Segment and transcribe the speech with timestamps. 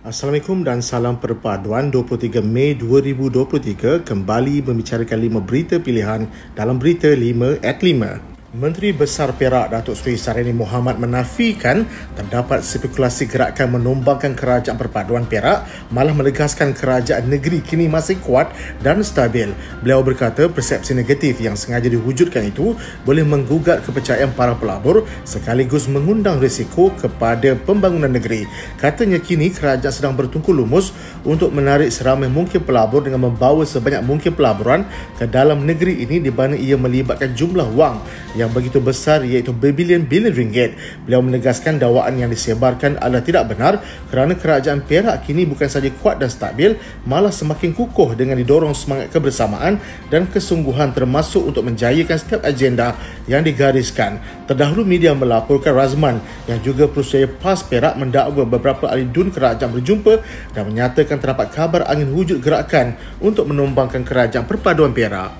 [0.00, 6.24] Assalamualaikum dan salam perpaduan 23 Mei 2023 kembali membicarakan lima berita pilihan
[6.56, 8.29] dalam berita 5 at 5.
[8.50, 11.86] Menteri Besar Perak Datuk Seri Sarini Muhammad menafikan
[12.18, 18.50] terdapat spekulasi gerakan menumbangkan kerajaan perpaduan Perak malah menegaskan kerajaan negeri kini masih kuat
[18.82, 19.54] dan stabil.
[19.86, 22.74] Beliau berkata persepsi negatif yang sengaja diwujudkan itu
[23.06, 28.50] boleh menggugat kepercayaan para pelabur sekaligus mengundang risiko kepada pembangunan negeri.
[28.82, 30.90] Katanya kini kerajaan sedang bertungku lumus
[31.22, 34.82] untuk menarik seramai mungkin pelabur dengan membawa sebanyak mungkin pelaburan
[35.22, 38.02] ke dalam negeri ini di mana ia melibatkan jumlah wang
[38.40, 40.72] yang begitu besar iaitu berbilion-bilion ringgit.
[41.04, 46.16] Beliau menegaskan dakwaan yang disebarkan adalah tidak benar kerana kerajaan Perak kini bukan saja kuat
[46.16, 49.76] dan stabil, malah semakin kukuh dengan didorong semangat kebersamaan
[50.08, 52.96] dan kesungguhan termasuk untuk menjayakan setiap agenda
[53.28, 54.16] yang digariskan.
[54.48, 56.18] Terdahulu media melaporkan Razman
[56.48, 60.24] yang juga perusahaan PAS Perak mendakwa beberapa ahli dun kerajaan berjumpa
[60.56, 65.39] dan menyatakan terdapat kabar angin wujud gerakan untuk menumbangkan kerajaan perpaduan Perak.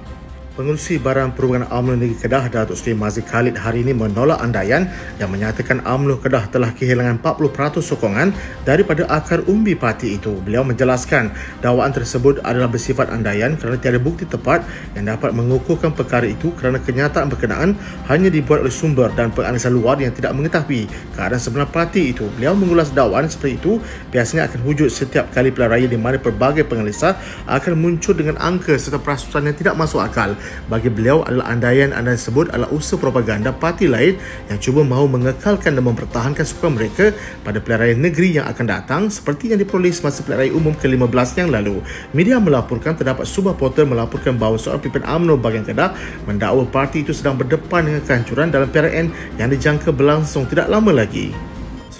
[0.60, 5.32] Pengurusi Barang Perhubungan UMNO Negeri Kedah Datuk Seri Mazli Khalid hari ini menolak andaian yang
[5.32, 8.28] menyatakan UMNO Kedah telah kehilangan 40% sokongan
[8.68, 10.36] daripada akar umbi parti itu.
[10.44, 11.32] Beliau menjelaskan
[11.64, 14.60] dakwaan tersebut adalah bersifat andaian kerana tiada bukti tepat
[14.92, 17.72] yang dapat mengukuhkan perkara itu kerana kenyataan berkenaan
[18.12, 20.84] hanya dibuat oleh sumber dan penganalisan luar yang tidak mengetahui
[21.16, 22.28] keadaan sebenar parti itu.
[22.36, 23.80] Beliau mengulas dakwaan seperti itu
[24.12, 27.16] biasanya akan wujud setiap kali raya di mana pelbagai penganalisa
[27.48, 30.36] akan muncul dengan angka serta perasusan yang tidak masuk akal
[30.66, 34.16] bagi beliau adalah andaian-andaian tersebut adalah usaha propaganda parti lain
[34.48, 37.12] yang cuba mahu mengekalkan dan mempertahankan sukan mereka
[37.42, 41.48] pada pilihan raya negeri yang akan datang seperti yang diperoleh semasa pilihan umum ke-15 yang
[41.50, 41.82] lalu.
[42.14, 45.92] Media melaporkan terdapat sebuah portal melaporkan bahawa seorang pimpin UMNO bagian Kedah
[46.24, 49.06] mendakwa parti itu sedang berdepan dengan kehancuran dalam PRN
[49.36, 51.49] yang dijangka berlangsung tidak lama lagi.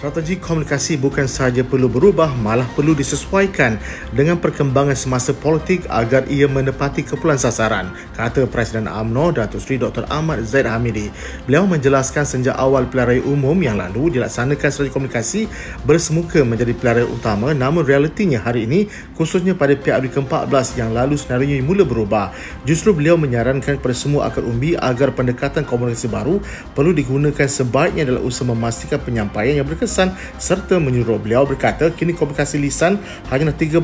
[0.00, 3.76] Strategi komunikasi bukan sahaja perlu berubah, malah perlu disesuaikan
[4.16, 10.08] dengan perkembangan semasa politik agar ia menepati keperluan sasaran, kata Presiden AMNO Datuk Seri Dr.
[10.08, 11.12] Ahmad Zaid Hamidi.
[11.44, 15.40] Beliau menjelaskan sejak awal pilihan raya umum yang lalu dilaksanakan strategi komunikasi
[15.84, 18.88] bersemuka menjadi pilihan raya utama namun realitinya hari ini
[19.20, 22.32] khususnya pada PRU ke-14 yang lalu senario mula berubah.
[22.64, 26.40] Justru beliau menyarankan kepada semua akar umbi agar pendekatan komunikasi baru
[26.72, 32.14] perlu digunakan sebaiknya dalam usaha memastikan penyampaian yang berkesan kesan serta menyuruh beliau berkata kini
[32.14, 33.02] komunikasi lisan
[33.34, 33.82] hanya 13%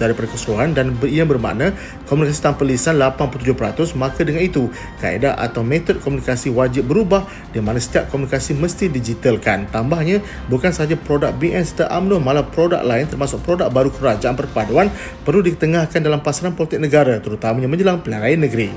[0.00, 1.76] daripada keseluruhan dan ia bermakna
[2.08, 4.72] komunikasi tanpa lisan 87% maka dengan itu
[5.04, 10.96] kaedah atau metod komunikasi wajib berubah di mana setiap komunikasi mesti digitalkan tambahnya bukan sahaja
[10.96, 14.88] produk BN serta UMNO malah produk lain termasuk produk baru kerajaan perpaduan
[15.20, 18.70] perlu ditengahkan dalam pasaran politik negara terutamanya menjelang pilihan raya negeri.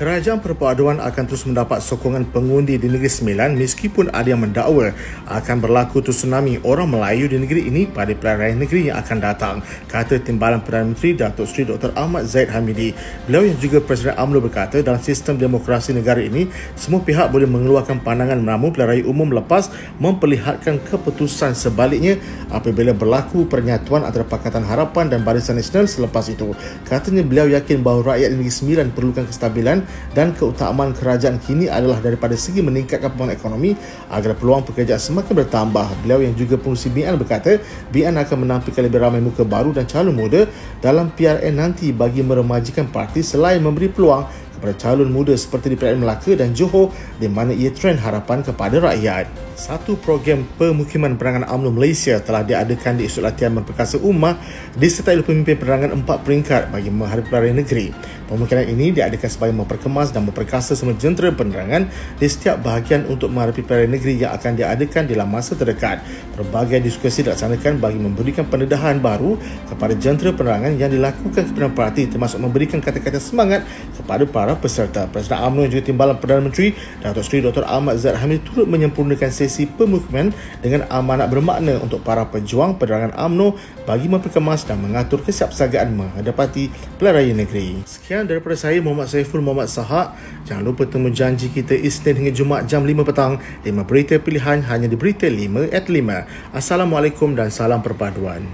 [0.00, 4.96] Kerajaan perpaduan akan terus mendapat sokongan pengundi di Negeri Sembilan meskipun ada yang mendakwa
[5.28, 9.60] akan berlaku tsunami orang Melayu di negeri ini pada pilihan raya negeri yang akan datang,
[9.92, 11.92] kata Timbalan Perdana Menteri Datuk Seri Dr.
[12.00, 12.96] Ahmad Zaid Hamidi.
[13.28, 16.48] Beliau yang juga Presiden UMNO berkata dalam sistem demokrasi negara ini,
[16.80, 19.68] semua pihak boleh mengeluarkan pandangan meramu pilihan raya umum lepas
[20.00, 22.16] memperlihatkan keputusan sebaliknya
[22.48, 26.56] apabila berlaku pernyatuan antara Pakatan Harapan dan Barisan Nasional selepas itu.
[26.88, 32.34] Katanya beliau yakin bahawa rakyat Negeri Sembilan perlukan kestabilan dan keutamaan kerajaan kini adalah daripada
[32.34, 33.70] segi meningkatkan pembangunan ekonomi
[34.10, 35.86] agar peluang pekerjaan semakin bertambah.
[36.02, 37.62] Beliau yang juga pengurusi BN berkata,
[37.94, 40.50] BN akan menampilkan lebih ramai muka baru dan calon muda
[40.82, 46.04] dalam PRN nanti bagi meremajikan parti selain memberi peluang kepada calon muda seperti di PRN
[46.04, 49.24] Melaka dan Johor di mana ia trend harapan kepada rakyat.
[49.56, 54.36] Satu program pemukiman perangan UMNO Malaysia telah diadakan di Isut Latihan Memperkasa Ummah
[54.76, 57.92] disertai oleh pemimpin perangan empat peringkat bagi menghadapi pelarian negeri.
[58.30, 63.66] Pemukiman ini diadakan sebagai memperkemas dan memperkasa semua jentera penerangan di setiap bahagian untuk menghadapi
[63.66, 65.98] pelarian negeri yang akan diadakan dalam masa terdekat.
[66.38, 69.34] Berbagai diskusi dilaksanakan bagi memberikan pendedahan baru
[69.66, 73.66] kepada jentera penerangan yang dilakukan kepada parti termasuk memberikan kata-kata semangat
[73.98, 75.06] kepada para peserta.
[75.06, 76.74] Presiden UMNO juga Timbalan Perdana Menteri
[77.04, 77.62] Datuk Seri Dr.
[77.68, 80.32] Ahmad Zahid Hamid turut menyempurnakan sesi pemukiman
[80.64, 83.54] dengan amanat bermakna untuk para pejuang penerangan UMNO
[83.84, 87.82] bagi memperkemas dan mengatur kesiapsiagaan menghadapi pilihan raya negeri.
[87.84, 90.14] Sekian daripada saya Muhammad Saiful Muhammad Sahak.
[90.48, 93.42] Jangan lupa temu janji kita Isnin hingga Jumaat jam 5 petang.
[93.66, 96.56] 5 berita pilihan hanya di Berita 5 at 5.
[96.56, 98.46] Assalamualaikum dan salam perpaduan.